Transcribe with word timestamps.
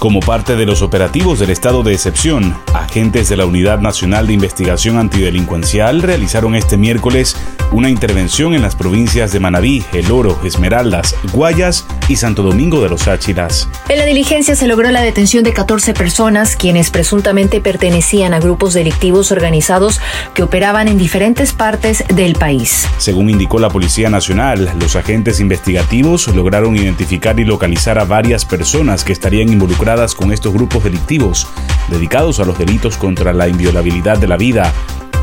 Como 0.00 0.20
parte 0.20 0.56
de 0.56 0.64
los 0.64 0.80
operativos 0.80 1.40
del 1.40 1.50
estado 1.50 1.82
de 1.82 1.92
excepción, 1.92 2.56
agentes 2.72 3.28
de 3.28 3.36
la 3.36 3.44
Unidad 3.44 3.80
Nacional 3.80 4.26
de 4.26 4.32
Investigación 4.32 4.96
Antidelincuencial 4.96 6.00
realizaron 6.00 6.54
este 6.54 6.78
miércoles 6.78 7.36
una 7.70 7.90
intervención 7.90 8.54
en 8.54 8.62
las 8.62 8.74
provincias 8.74 9.30
de 9.30 9.40
Manabí, 9.40 9.84
El 9.92 10.10
Oro, 10.10 10.40
Esmeraldas, 10.42 11.14
Guayas 11.34 11.86
y 12.08 12.16
Santo 12.16 12.42
Domingo 12.42 12.82
de 12.82 12.88
los 12.88 13.08
Áchilas. 13.08 13.68
En 13.90 13.98
la 13.98 14.06
diligencia 14.06 14.56
se 14.56 14.66
logró 14.66 14.90
la 14.90 15.02
detención 15.02 15.44
de 15.44 15.52
14 15.52 15.92
personas 15.92 16.56
quienes 16.56 16.90
presuntamente 16.90 17.60
pertenecían 17.60 18.32
a 18.32 18.40
grupos 18.40 18.72
delictivos 18.72 19.30
organizados 19.30 20.00
que 20.32 20.42
operaban 20.42 20.88
en 20.88 20.96
diferentes 20.96 21.52
partes 21.52 22.04
del 22.08 22.36
país. 22.36 22.88
Según 22.96 23.28
indicó 23.28 23.58
la 23.58 23.68
Policía 23.68 24.08
Nacional, 24.08 24.72
los 24.80 24.96
agentes 24.96 25.40
investigativos 25.40 26.26
lograron 26.34 26.74
identificar 26.74 27.38
y 27.38 27.44
localizar 27.44 27.98
a 27.98 28.04
varias 28.04 28.46
personas 28.46 29.04
que 29.04 29.12
estarían 29.12 29.50
involucradas 29.50 29.89
con 30.16 30.32
estos 30.32 30.52
grupos 30.52 30.84
delictivos, 30.84 31.48
dedicados 31.88 32.38
a 32.38 32.44
los 32.44 32.56
delitos 32.56 32.96
contra 32.96 33.32
la 33.32 33.48
inviolabilidad 33.48 34.18
de 34.18 34.28
la 34.28 34.36
vida, 34.36 34.72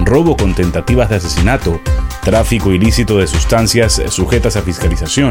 robo 0.00 0.36
con 0.36 0.54
tentativas 0.54 1.08
de 1.08 1.16
asesinato, 1.16 1.80
tráfico 2.24 2.72
ilícito 2.72 3.18
de 3.18 3.28
sustancias 3.28 4.02
sujetas 4.08 4.56
a 4.56 4.62
fiscalización, 4.62 5.30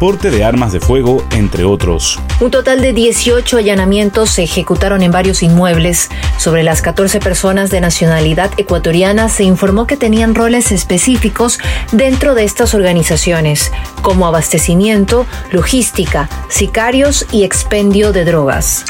porte 0.00 0.30
de 0.30 0.42
armas 0.42 0.72
de 0.72 0.80
fuego, 0.80 1.22
entre 1.30 1.64
otros. 1.64 2.18
Un 2.40 2.50
total 2.50 2.80
de 2.80 2.94
18 2.94 3.58
allanamientos 3.58 4.30
se 4.30 4.42
ejecutaron 4.42 5.02
en 5.02 5.12
varios 5.12 5.42
inmuebles. 5.42 6.08
Sobre 6.38 6.62
las 6.62 6.80
14 6.80 7.20
personas 7.20 7.68
de 7.68 7.82
nacionalidad 7.82 8.50
ecuatoriana 8.56 9.28
se 9.28 9.44
informó 9.44 9.86
que 9.86 9.98
tenían 9.98 10.34
roles 10.34 10.72
específicos 10.72 11.58
dentro 11.92 12.34
de 12.34 12.44
estas 12.44 12.74
organizaciones, 12.74 13.70
como 14.00 14.26
abastecimiento, 14.26 15.26
logística, 15.52 16.30
sicarios 16.48 17.26
y 17.30 17.44
expendio 17.44 18.12
de 18.12 18.24
drogas 18.24 18.86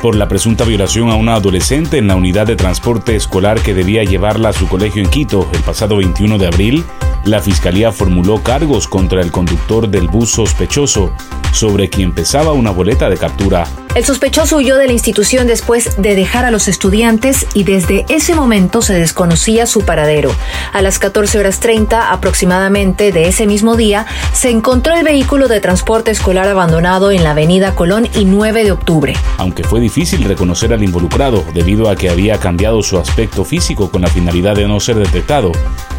por 0.00 0.16
la 0.16 0.26
presunta 0.26 0.64
violación 0.64 1.10
a 1.10 1.14
una 1.14 1.34
adolescente 1.34 1.96
en 1.96 2.08
la 2.08 2.16
unidad 2.16 2.48
de 2.48 2.56
transporte 2.56 3.14
escolar 3.14 3.62
que 3.62 3.72
debía 3.72 4.02
llevarla 4.02 4.48
a 4.48 4.52
su 4.52 4.68
colegio 4.68 5.00
en 5.00 5.08
Quito 5.08 5.48
el 5.52 5.60
pasado 5.60 5.96
21 5.96 6.38
de 6.38 6.46
abril, 6.48 6.84
la 7.24 7.40
Fiscalía 7.40 7.92
formuló 7.92 8.42
cargos 8.42 8.88
contra 8.88 9.20
el 9.20 9.30
conductor 9.30 9.88
del 9.88 10.08
bus 10.08 10.30
sospechoso, 10.30 11.12
sobre 11.52 11.88
quien 11.88 12.12
pesaba 12.12 12.52
una 12.52 12.70
boleta 12.70 13.08
de 13.08 13.16
captura. 13.16 13.66
El 13.94 14.06
sospechoso 14.06 14.56
huyó 14.56 14.78
de 14.78 14.86
la 14.86 14.94
institución 14.94 15.46
después 15.46 16.00
de 16.00 16.14
dejar 16.14 16.46
a 16.46 16.50
los 16.50 16.66
estudiantes 16.66 17.46
y 17.52 17.64
desde 17.64 18.06
ese 18.08 18.34
momento 18.34 18.80
se 18.80 18.94
desconocía 18.94 19.66
su 19.66 19.82
paradero. 19.82 20.34
A 20.72 20.80
las 20.80 20.98
14 20.98 21.38
horas 21.38 21.60
30 21.60 22.10
aproximadamente 22.10 23.12
de 23.12 23.28
ese 23.28 23.46
mismo 23.46 23.76
día 23.76 24.06
se 24.32 24.48
encontró 24.48 24.94
el 24.94 25.04
vehículo 25.04 25.46
de 25.46 25.60
transporte 25.60 26.10
escolar 26.10 26.48
abandonado 26.48 27.10
en 27.10 27.22
la 27.22 27.32
avenida 27.32 27.74
Colón 27.74 28.08
y 28.14 28.24
9 28.24 28.64
de 28.64 28.72
octubre. 28.72 29.14
Aunque 29.36 29.62
fue 29.62 29.78
difícil 29.78 30.24
reconocer 30.24 30.72
al 30.72 30.82
involucrado 30.82 31.44
debido 31.52 31.90
a 31.90 31.96
que 31.96 32.08
había 32.08 32.40
cambiado 32.40 32.82
su 32.82 32.98
aspecto 32.98 33.44
físico 33.44 33.90
con 33.90 34.00
la 34.00 34.08
finalidad 34.08 34.56
de 34.56 34.66
no 34.66 34.80
ser 34.80 34.96
detectado, 34.96 35.52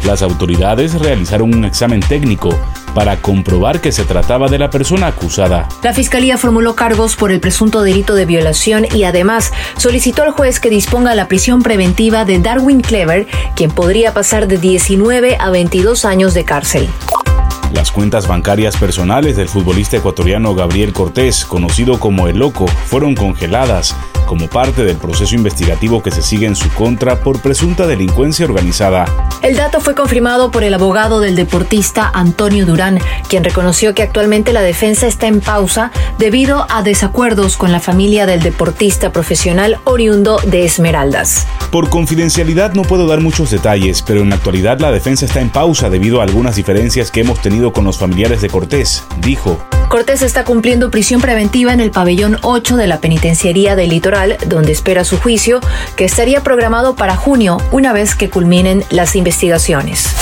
las 0.04 0.20
autoridades 0.22 0.94
realizaron 0.94 1.13
un 1.42 1.64
examen 1.64 2.00
técnico 2.00 2.50
para 2.94 3.16
comprobar 3.16 3.80
que 3.80 3.92
se 3.92 4.04
trataba 4.04 4.48
de 4.48 4.58
la 4.58 4.70
persona 4.70 5.08
acusada. 5.08 5.68
La 5.82 5.92
Fiscalía 5.92 6.38
formuló 6.38 6.74
cargos 6.74 7.16
por 7.16 7.30
el 7.30 7.40
presunto 7.40 7.82
delito 7.82 8.14
de 8.14 8.26
violación 8.26 8.86
y 8.94 9.04
además 9.04 9.52
solicitó 9.76 10.22
al 10.22 10.30
juez 10.30 10.60
que 10.60 10.70
disponga 10.70 11.14
la 11.14 11.28
prisión 11.28 11.62
preventiva 11.62 12.24
de 12.24 12.38
Darwin 12.38 12.80
Clever, 12.80 13.26
quien 13.54 13.70
podría 13.70 14.14
pasar 14.14 14.48
de 14.48 14.58
19 14.58 15.36
a 15.38 15.50
22 15.50 16.04
años 16.04 16.34
de 16.34 16.44
cárcel. 16.44 16.88
Las 17.72 17.90
cuentas 17.90 18.28
bancarias 18.28 18.76
personales 18.76 19.36
del 19.36 19.48
futbolista 19.48 19.96
ecuatoriano 19.96 20.54
Gabriel 20.54 20.92
Cortés, 20.92 21.44
conocido 21.44 21.98
como 21.98 22.28
El 22.28 22.38
Loco, 22.38 22.66
fueron 22.68 23.16
congeladas 23.16 23.96
como 24.26 24.48
parte 24.48 24.84
del 24.84 24.96
proceso 24.96 25.34
investigativo 25.34 26.02
que 26.02 26.10
se 26.10 26.22
sigue 26.22 26.46
en 26.46 26.56
su 26.56 26.68
contra 26.70 27.20
por 27.20 27.40
presunta 27.40 27.86
delincuencia 27.86 28.46
organizada. 28.46 29.06
El 29.42 29.56
dato 29.56 29.80
fue 29.80 29.94
confirmado 29.94 30.50
por 30.50 30.64
el 30.64 30.74
abogado 30.74 31.20
del 31.20 31.36
deportista 31.36 32.10
Antonio 32.14 32.66
Durán, 32.66 32.98
quien 33.28 33.44
reconoció 33.44 33.94
que 33.94 34.02
actualmente 34.02 34.52
la 34.52 34.62
defensa 34.62 35.06
está 35.06 35.26
en 35.26 35.40
pausa 35.40 35.90
debido 36.18 36.66
a 36.70 36.82
desacuerdos 36.82 37.56
con 37.56 37.72
la 37.72 37.80
familia 37.80 38.26
del 38.26 38.42
deportista 38.42 39.12
profesional 39.12 39.78
oriundo 39.84 40.38
de 40.46 40.64
Esmeraldas. 40.64 41.46
Por 41.70 41.90
confidencialidad 41.90 42.74
no 42.74 42.82
puedo 42.82 43.06
dar 43.06 43.20
muchos 43.20 43.50
detalles, 43.50 44.02
pero 44.02 44.20
en 44.20 44.30
la 44.30 44.36
actualidad 44.36 44.80
la 44.80 44.90
defensa 44.90 45.24
está 45.26 45.40
en 45.40 45.50
pausa 45.50 45.90
debido 45.90 46.20
a 46.20 46.24
algunas 46.24 46.56
diferencias 46.56 47.10
que 47.10 47.20
hemos 47.20 47.40
tenido 47.40 47.72
con 47.72 47.84
los 47.84 47.98
familiares 47.98 48.40
de 48.40 48.48
Cortés, 48.48 49.04
dijo. 49.20 49.58
Cortés 49.94 50.22
está 50.22 50.42
cumpliendo 50.42 50.90
prisión 50.90 51.20
preventiva 51.20 51.72
en 51.72 51.78
el 51.78 51.92
pabellón 51.92 52.38
8 52.42 52.74
de 52.74 52.88
la 52.88 52.98
Penitenciaría 52.98 53.76
del 53.76 53.90
Litoral, 53.90 54.38
donde 54.48 54.72
espera 54.72 55.04
su 55.04 55.18
juicio, 55.18 55.60
que 55.94 56.04
estaría 56.04 56.42
programado 56.42 56.96
para 56.96 57.14
junio, 57.14 57.58
una 57.70 57.92
vez 57.92 58.16
que 58.16 58.28
culminen 58.28 58.82
las 58.90 59.14
investigaciones. 59.14 60.16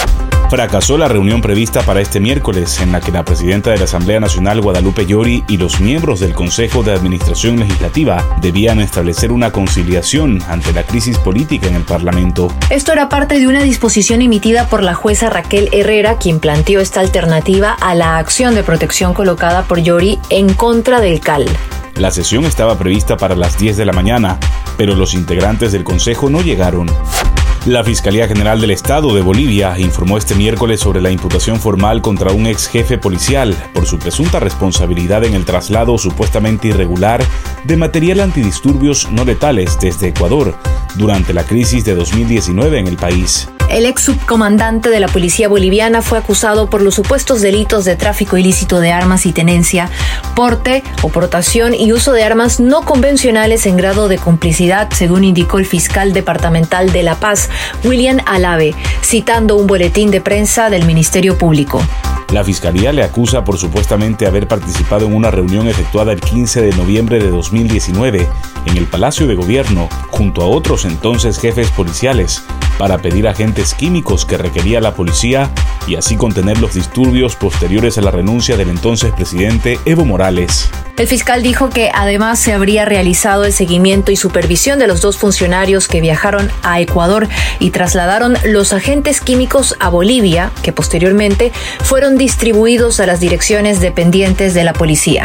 Fracasó 0.52 0.98
la 0.98 1.08
reunión 1.08 1.40
prevista 1.40 1.80
para 1.80 2.02
este 2.02 2.20
miércoles, 2.20 2.78
en 2.82 2.92
la 2.92 3.00
que 3.00 3.10
la 3.10 3.24
presidenta 3.24 3.70
de 3.70 3.78
la 3.78 3.84
Asamblea 3.84 4.20
Nacional, 4.20 4.60
Guadalupe 4.60 5.06
Llori, 5.06 5.42
y 5.48 5.56
los 5.56 5.80
miembros 5.80 6.20
del 6.20 6.34
Consejo 6.34 6.82
de 6.82 6.92
Administración 6.92 7.58
Legislativa 7.58 8.22
debían 8.42 8.78
establecer 8.80 9.32
una 9.32 9.50
conciliación 9.50 10.42
ante 10.48 10.74
la 10.74 10.82
crisis 10.82 11.16
política 11.16 11.68
en 11.68 11.76
el 11.76 11.84
Parlamento. 11.84 12.48
Esto 12.68 12.92
era 12.92 13.08
parte 13.08 13.38
de 13.38 13.46
una 13.46 13.62
disposición 13.62 14.20
emitida 14.20 14.68
por 14.68 14.82
la 14.82 14.92
jueza 14.92 15.30
Raquel 15.30 15.70
Herrera, 15.72 16.18
quien 16.18 16.38
planteó 16.38 16.80
esta 16.80 17.00
alternativa 17.00 17.72
a 17.72 17.94
la 17.94 18.19
acción 18.19 18.54
de 18.54 18.62
protección 18.62 19.14
colocada 19.14 19.62
por 19.62 19.80
Llori 19.80 20.19
en 20.28 20.52
contra 20.52 21.00
del 21.00 21.20
CAL. 21.20 21.46
La 21.96 22.10
sesión 22.10 22.44
estaba 22.44 22.76
prevista 22.76 23.16
para 23.16 23.36
las 23.36 23.56
10 23.56 23.78
de 23.78 23.86
la 23.86 23.92
mañana, 23.94 24.38
pero 24.76 24.96
los 24.96 25.14
integrantes 25.14 25.72
del 25.72 25.82
Consejo 25.82 26.28
no 26.28 26.42
llegaron. 26.42 26.90
La 27.66 27.84
Fiscalía 27.84 28.26
General 28.26 28.60
del 28.60 28.72
Estado 28.72 29.14
de 29.14 29.22
Bolivia 29.22 29.78
informó 29.78 30.18
este 30.18 30.34
miércoles 30.34 30.80
sobre 30.80 31.00
la 31.00 31.12
imputación 31.12 31.60
formal 31.60 32.02
contra 32.02 32.32
un 32.32 32.46
ex 32.48 32.66
jefe 32.66 32.98
policial 32.98 33.56
por 33.72 33.86
su 33.86 34.00
presunta 34.00 34.40
responsabilidad 34.40 35.22
en 35.22 35.34
el 35.34 35.44
traslado 35.44 35.96
supuestamente 35.96 36.68
irregular 36.68 37.22
de 37.62 37.76
material 37.76 38.18
antidisturbios 38.18 39.12
no 39.12 39.24
letales 39.24 39.78
desde 39.80 40.08
Ecuador 40.08 40.56
durante 40.96 41.32
la 41.32 41.44
crisis 41.44 41.84
de 41.84 41.94
2019 41.94 42.80
en 42.80 42.88
el 42.88 42.96
país. 42.96 43.48
El 43.72 43.86
ex 43.86 44.02
subcomandante 44.02 44.90
de 44.90 45.00
la 45.00 45.08
policía 45.08 45.48
boliviana 45.48 46.02
fue 46.02 46.18
acusado 46.18 46.68
por 46.68 46.82
los 46.82 46.94
supuestos 46.94 47.40
delitos 47.40 47.86
de 47.86 47.96
tráfico 47.96 48.36
ilícito 48.36 48.80
de 48.80 48.92
armas 48.92 49.24
y 49.24 49.32
tenencia, 49.32 49.88
porte, 50.36 50.84
oportación 51.00 51.72
y 51.72 51.90
uso 51.90 52.12
de 52.12 52.22
armas 52.22 52.60
no 52.60 52.82
convencionales 52.82 53.64
en 53.64 53.78
grado 53.78 54.08
de 54.08 54.18
complicidad, 54.18 54.90
según 54.92 55.24
indicó 55.24 55.58
el 55.58 55.64
fiscal 55.64 56.12
departamental 56.12 56.92
de 56.92 57.02
La 57.02 57.14
Paz, 57.14 57.48
William 57.82 58.18
Alave, 58.26 58.74
citando 59.02 59.56
un 59.56 59.66
boletín 59.66 60.10
de 60.10 60.20
prensa 60.20 60.68
del 60.68 60.84
Ministerio 60.84 61.38
Público. 61.38 61.82
La 62.30 62.44
fiscalía 62.44 62.92
le 62.92 63.02
acusa 63.02 63.42
por 63.42 63.56
supuestamente 63.56 64.26
haber 64.26 64.48
participado 64.48 65.06
en 65.06 65.14
una 65.14 65.30
reunión 65.30 65.66
efectuada 65.66 66.12
el 66.12 66.20
15 66.20 66.60
de 66.60 66.76
noviembre 66.76 67.20
de 67.20 67.30
2019 67.30 68.28
en 68.66 68.76
el 68.76 68.84
Palacio 68.84 69.26
de 69.26 69.34
Gobierno 69.34 69.88
junto 70.10 70.42
a 70.42 70.46
otros 70.46 70.84
entonces 70.84 71.38
jefes 71.38 71.70
policiales 71.70 72.42
para 72.78 72.98
pedir 72.98 73.28
agentes 73.28 73.74
químicos 73.74 74.24
que 74.24 74.38
requería 74.38 74.80
la 74.80 74.94
policía 74.94 75.50
y 75.86 75.96
así 75.96 76.16
contener 76.16 76.58
los 76.58 76.74
disturbios 76.74 77.36
posteriores 77.36 77.98
a 77.98 78.02
la 78.02 78.10
renuncia 78.10 78.56
del 78.56 78.70
entonces 78.70 79.12
presidente 79.12 79.78
Evo 79.84 80.04
Morales. 80.04 80.70
El 80.96 81.08
fiscal 81.08 81.42
dijo 81.42 81.70
que 81.70 81.90
además 81.94 82.38
se 82.38 82.52
habría 82.52 82.84
realizado 82.84 83.44
el 83.44 83.52
seguimiento 83.52 84.12
y 84.12 84.16
supervisión 84.16 84.78
de 84.78 84.86
los 84.86 85.00
dos 85.00 85.16
funcionarios 85.16 85.88
que 85.88 86.00
viajaron 86.00 86.50
a 86.62 86.80
Ecuador 86.80 87.28
y 87.58 87.70
trasladaron 87.70 88.36
los 88.44 88.72
agentes 88.72 89.20
químicos 89.20 89.75
a 89.80 89.88
Bolivia, 89.88 90.50
que 90.62 90.72
posteriormente 90.72 91.50
fueron 91.82 92.18
distribuidos 92.18 93.00
a 93.00 93.06
las 93.06 93.20
direcciones 93.20 93.80
dependientes 93.80 94.54
de 94.54 94.64
la 94.64 94.75
policía. 94.75 95.25